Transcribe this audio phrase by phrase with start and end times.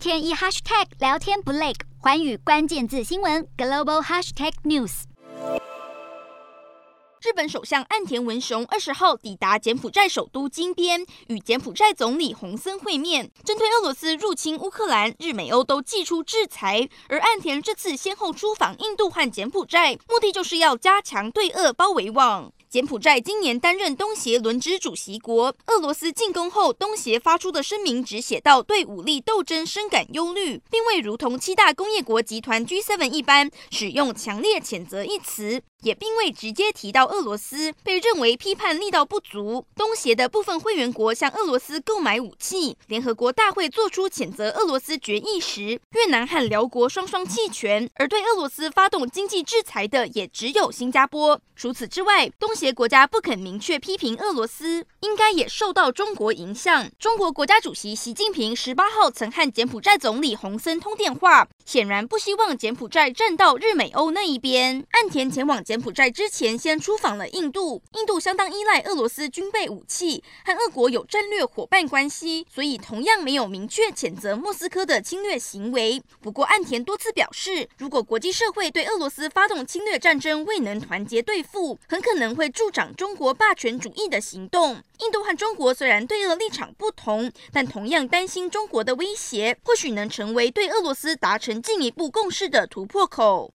[0.00, 5.02] 天一 hashtag 聊天不累，寰宇关键字新闻 global hashtag news。
[7.20, 13.30] 日本首相岸田文雄二十号抵达柬埔寨首都金边，与柬埔寨总理洪森会面。
[13.44, 22.50] 针对俄罗斯入侵乌克兰，日美欧都祭出制裁，而岸田这次先后出访印度和柬埔寨，目的就是要加强对俄包围网。
[22.70, 39.66] 柬埔寨今年担任东协轮值主席国，俄罗斯进攻后，东协发出的声明只写到对武力斗争深感忧虑，并未如同七大工业国集团 G7 一般使用强烈谴责一词，也并未直接提到俄罗斯，被认为批判力道不足。
[39.76, 51.40] 东协的部分会员国向俄罗斯购买武器，联合国大会做出谴责俄罗斯决议时，越南和寮国双双弃权，而对俄罗斯发动经济制裁的也只有新加坡。
[51.56, 56.90] 除此之外，东协国家不肯明确批评俄罗斯，应该也受到中国影响。
[56.98, 64.84] 中国国家主席习近平十八号曾和柬埔寨总理洪森通电话，显然不希望柬埔寨站到日美欧那一边。
[64.90, 67.80] 岸田前往柬埔寨之前，先出访了印度。
[67.92, 76.02] 印度相当依赖俄罗斯军备武器，和俄国有战略伙伴关系，所以同样没有明确谴责莫斯科的侵略行为。
[76.20, 84.82] 不过，岸田多次表示，如果国际社会对俄罗斯发动侵略战争未能团结对付，很可能会助长中国霸权主义的行动。
[84.98, 93.48] 印度和中国虽然对俄立场不同，但同样担心中国的威胁，或许能成为对俄罗斯达成进一步共识的突破口。